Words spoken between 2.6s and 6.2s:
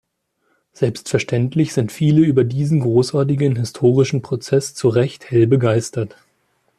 großartigen, historischen Prozess zu Recht hell begeistert.